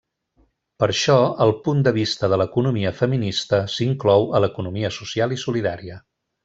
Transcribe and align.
Per 0.83 0.87
això, 0.93 1.17
el 1.45 1.53
punt 1.67 1.83
de 1.89 1.93
vista 1.99 2.31
de 2.33 2.41
l'economia 2.43 2.95
feminista 3.03 3.63
s'inclou 3.77 4.29
a 4.41 4.45
l'economia 4.47 4.95
social 5.01 5.41
i 5.41 5.43
solidària. 5.49 6.05